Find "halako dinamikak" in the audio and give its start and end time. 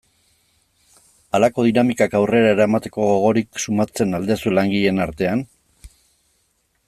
1.39-2.15